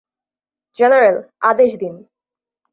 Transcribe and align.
General, 0.79 1.17
আদেশ 1.41 1.71
দিন। 1.79 1.95